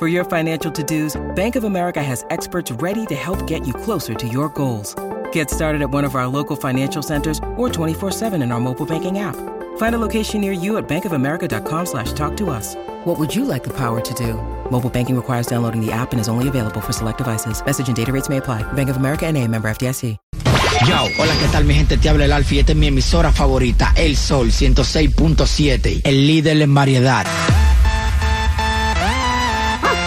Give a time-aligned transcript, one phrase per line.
[0.00, 4.12] For your financial to-dos, Bank of America has experts ready to help get you closer
[4.12, 4.96] to your goals.
[5.30, 9.20] Get started at one of our local financial centers or 24-7 in our mobile banking
[9.20, 9.36] app.
[9.76, 12.74] Find a location near you at bankofamerica.com slash talk to us.
[13.04, 14.34] What would you like the power to do?
[14.68, 17.64] Mobile banking requires downloading the app and is only available for select devices.
[17.64, 18.62] Message and data rates may apply.
[18.72, 20.16] Bank of America and a member FDIC.
[20.88, 21.96] Yo, hola, ¿qué tal mi gente?
[21.96, 22.60] Te habla el Alfie.
[22.60, 27.24] Esta es mi emisora favorita, El Sol 106.7, el líder en variedad.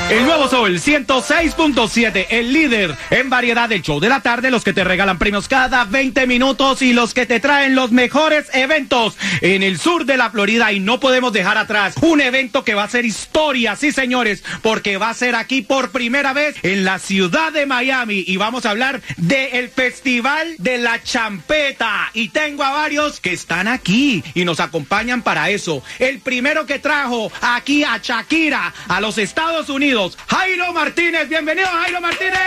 [0.09, 4.71] El nuevo Sol 106.7, el líder en variedad del show de la tarde, los que
[4.71, 9.63] te regalan premios cada 20 minutos y los que te traen los mejores eventos en
[9.63, 10.71] el sur de la Florida.
[10.71, 14.95] Y no podemos dejar atrás un evento que va a ser historia, sí señores, porque
[14.95, 18.23] va a ser aquí por primera vez en la ciudad de Miami.
[18.25, 22.11] Y vamos a hablar del Festival de la Champeta.
[22.13, 25.83] Y tengo a varios que están aquí y nos acompañan para eso.
[25.99, 29.96] El primero que trajo aquí a Shakira a los Estados Unidos
[30.27, 31.27] Jairo Martínez.
[31.27, 32.37] Bienvenido, Jairo Martínez.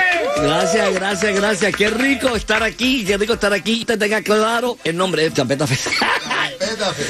[0.40, 1.76] Gracias, gracias, gracias.
[1.76, 3.84] Qué rico estar aquí, qué rico estar aquí.
[3.84, 5.88] Te tenga claro el nombre de Champeta Fest.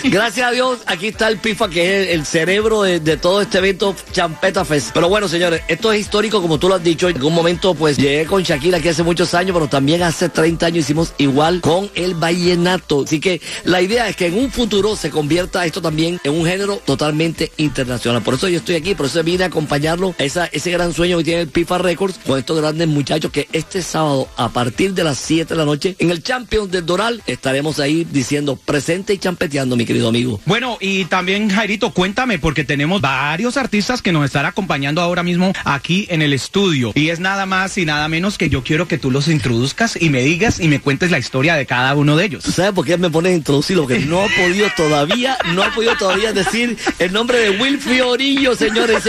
[0.05, 3.95] Gracias a Dios, aquí está el Pifa, que es el cerebro de, todo este evento
[4.13, 4.91] Champeta Fest.
[4.93, 7.09] Pero bueno, señores, esto es histórico, como tú lo has dicho.
[7.09, 10.67] En algún momento, pues llegué con Shakira aquí hace muchos años, pero también hace 30
[10.67, 13.05] años hicimos igual con el vallenato.
[13.05, 16.47] Así que la idea es que en un futuro se convierta esto también en un
[16.47, 18.23] género totalmente internacional.
[18.23, 21.19] Por eso yo estoy aquí, por eso vine a acompañarlo a esa, ese gran sueño
[21.19, 25.05] que tiene el Pifa Records con estos grandes muchachos que este sábado, a partir de
[25.05, 29.19] las 7 de la noche, en el Champions del Doral, estaremos ahí diciendo presente y
[29.19, 30.41] champeteando, mi querido amigo.
[30.47, 35.53] Bueno, y también, Jairito, cuéntame, porque tenemos varios artistas que nos están acompañando ahora mismo
[35.65, 36.93] aquí en el estudio.
[36.95, 40.11] Y es nada más y nada menos que yo quiero que tú los introduzcas y
[40.11, 42.45] me digas y me cuentes la historia de cada uno de ellos.
[42.45, 43.83] ¿Sabes por qué me pones a introducirlo?
[43.83, 48.55] Porque no he podido todavía, no he podido todavía decir el nombre de Will Fiorillo,
[48.55, 49.03] señores.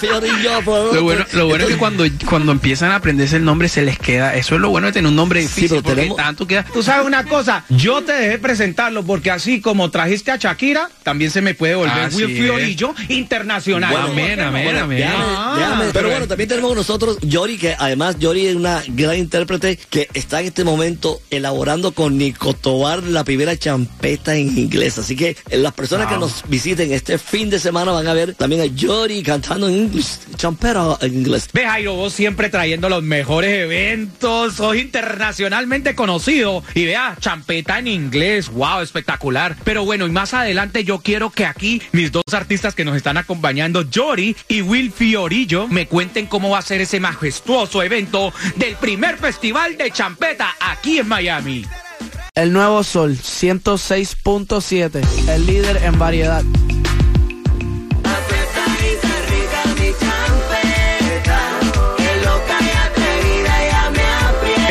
[0.00, 0.60] Fiorillo,
[0.92, 3.98] lo bueno, lo bueno es que cuando, cuando empiezan a aprenderse el nombre se les
[3.98, 4.34] queda.
[4.34, 5.68] Eso es lo bueno de tener un nombre difícil.
[5.68, 6.16] Sí, pero tenemos...
[6.16, 6.64] tanto queda...
[6.64, 11.30] Tú sabes una cosa, yo te dejé presentarlo porque así como trajiste a Shakira, también
[11.30, 12.42] se me puede volver Así Will es.
[12.42, 13.90] Fiorillo internacional.
[13.90, 14.98] Bueno, amén, amén, Bueno, amén.
[14.98, 15.80] déjame, Ah, déjame.
[15.84, 19.78] Pero pero- bueno, también tenemos con nosotros Yori, que además Yori es una gran intérprete
[19.90, 24.98] que está en este momento elaborando con Nico Tobar la primera champeta en inglés.
[24.98, 28.34] Así que eh, las personas que nos visiten este fin de semana van a ver
[28.34, 31.48] también a Yori cantando en inglés, champeta en inglés.
[31.54, 37.88] Ve Jairo, vos siempre trayendo los mejores eventos, sos internacionalmente conocido y vea, champeta en
[37.88, 39.56] inglés, wow, espectacular.
[39.64, 43.16] Pero bueno, y más adelante yo quiero que aquí mis dos artistas que nos están
[43.16, 48.76] acompañando, Jory y Will Fiorillo, me cuenten cómo va a ser ese majestuoso evento del
[48.76, 51.64] primer festival de champeta aquí en Miami.
[52.34, 56.44] El nuevo Sol 106.7, el líder en variedad.
[60.00, 60.63] time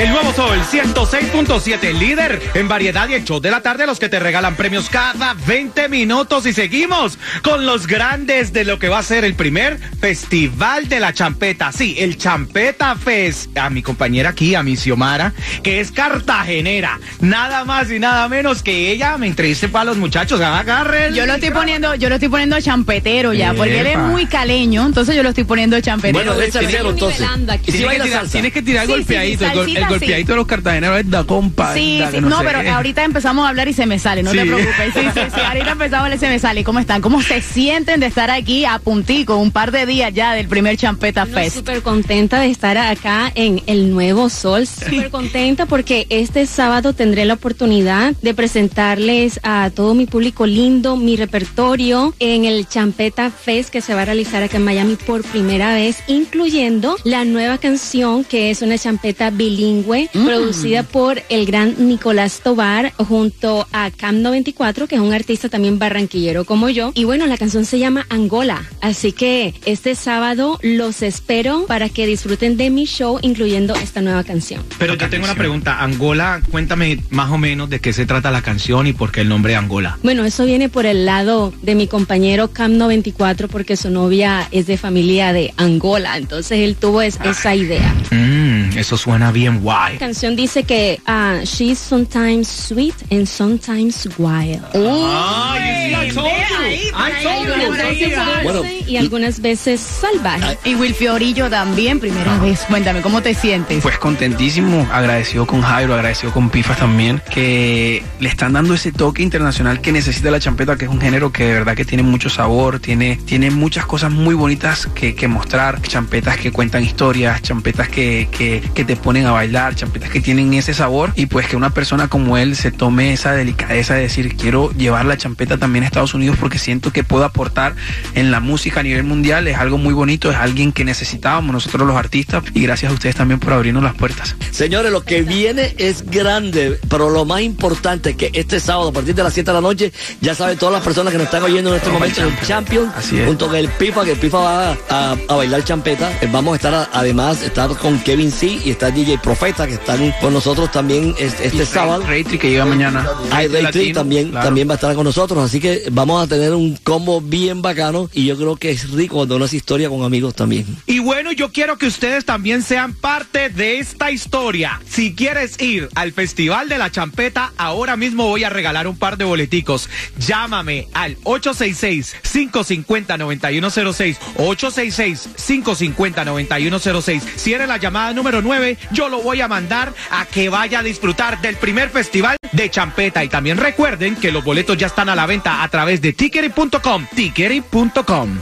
[0.04, 4.10] El nuevo Sol 106.7, líder en variedad y el show de la tarde, los que
[4.10, 6.46] te regalan premios cada 20 minutos.
[6.46, 11.00] Y seguimos con los grandes de lo que va a ser el primer festival de
[11.00, 11.72] la champeta.
[11.72, 13.58] Sí, el Champeta Fest.
[13.58, 15.32] A mi compañera aquí, a mi Xiomara,
[15.64, 17.00] que es cartagenera.
[17.22, 20.42] Nada más y nada menos que ella me entreviste para los muchachos.
[20.42, 21.14] Agarren.
[21.14, 24.86] Yo lo estoy poniendo, yo lo estoy poniendo champetero ya, porque él es muy caleño,
[24.86, 26.34] entonces yo lo estoy poniendo champetero.
[26.34, 27.26] Bueno, es salsero entonces.
[27.50, 27.72] aquí.
[27.72, 29.46] Tienes que, tirar, tienes que tirar Sí, sí, golpeadito.
[29.46, 31.74] el golpeadito de los cartageneros es da compa.
[31.74, 32.70] Sí, da sí, que no, sé pero qué.
[32.70, 34.94] ahorita empezamos a hablar y se me sale, no te preocupes.
[34.94, 36.64] Sí, sí, sí, ahorita empezamos a hablar y se me sale.
[36.64, 37.02] ¿Cómo están?
[37.02, 40.78] ¿Cómo se sienten de estar aquí a puntico, un par de días ya del primer
[40.78, 41.58] Champeta No, Fest?
[41.58, 44.66] Súper contenta de estar acá en el Nuevo Sol.
[44.68, 50.96] Súper contenta porque este sábado tendré la oportunidad de presentarles a todo mi público lindo
[50.98, 55.24] mi repertorio en el Champeta Fest que se va a realizar acá en Miami por
[55.24, 60.26] primera vez, incluyendo la nueva canción que es una champeta bilingüe mm.
[60.26, 65.80] producida por el gran Nicolás Tobar junto a Cam 94, que es un artista también
[65.80, 66.92] barranquillero como yo.
[66.96, 68.64] Y bueno, la canción se llama Angola.
[68.82, 74.24] Así que este sábado los espero para que disfruten de mi show, incluyendo esta nueva
[74.24, 74.64] canción.
[74.80, 75.82] Pero yo tengo una pregunta.
[75.82, 79.30] Angola, cuéntame más o menos de qué se trata la canción y por qué el
[79.30, 79.98] nombre Angola.
[80.04, 84.68] Bueno, eso viene por el lado de mi compañero Cam 94, porque su novia es
[84.68, 86.18] de familia de Angola.
[86.18, 87.94] Entonces él tuvo esa idea.
[88.12, 89.73] Mm, eso suena bien guay.
[89.74, 89.94] why.
[89.94, 94.62] La canción dice que uh, she's sometimes sweet and sometimes wild.
[94.74, 96.92] Oh, I told you.
[96.94, 98.44] I told you.
[98.44, 100.56] Bueno, y algunas veces salvaje.
[100.66, 102.60] Y Will Fiorillo también, primera vez.
[102.70, 103.82] Cuéntame, ¿cómo te sientes?
[103.82, 109.24] Pues contentísimo, agradecido con Jairo, agradecido con Pifas también, que le están dando ese toque
[109.24, 112.30] internacional que necesita la champeta, que es un género que de verdad que tiene mucho
[112.30, 117.90] sabor, tiene, tiene muchas cosas muy bonitas que, que mostrar, champetas que cuentan historias, champetas
[117.90, 121.56] que, que, que te ponen a bailar, champetas que tienen ese sabor y pues que
[121.56, 125.84] una persona como él se tome esa delicadeza de decir quiero llevar la champeta también
[125.84, 127.76] a Estados Unidos porque siento que puedo aportar
[128.14, 131.88] en la música a nivel mundial, es algo muy bonito, es alguien que necesitábamos nosotros
[131.88, 134.36] los artistas y gracias a ustedes también por abrirnos las puertas.
[134.52, 138.92] Señores, lo que viene es grande, pero lo más importante es que este sábado a
[138.92, 141.44] partir de las 7 de la noche, ya saben todas las personas que nos están
[141.44, 142.92] oyendo en este momento, el Champion,
[143.26, 146.90] junto con el Pifa, que el Pifa va a, bailar champeta, eh, vamos a estar
[146.92, 151.66] además, estar con Kevin C y está DJ Profeta que están con nosotros también este,
[151.66, 152.04] sábado.
[152.06, 153.08] Ray que llega mañana.
[153.32, 156.76] Hay Ray también, también va a estar con nosotros, así que vamos a tener un
[156.84, 160.34] combo bien bacano y yo creo que es rico cuando uno hace historia con amigos
[160.36, 160.66] también.
[160.86, 164.80] Y bueno, yo quiero que ustedes también sean parte de esta historia.
[164.90, 169.18] Si quieres ir al Festival de la Champeta, ahora mismo voy a regalar un par
[169.18, 169.90] de boleticos.
[170.18, 174.18] Llámame al 866-550-9106.
[174.38, 177.22] 866-550-9106.
[177.36, 180.84] Si eres la llamada número 9, yo lo voy a mandar a que vaya a
[180.84, 183.24] disfrutar del primer festival de Champeta.
[183.24, 187.08] Y también recuerden que los boletos ya están a la venta a través de tickery.com.
[187.16, 188.40] Tickery.com.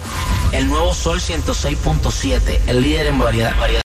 [0.52, 3.58] El nuevo Sol 106.7, el líder en variedad.
[3.58, 3.80] variedad.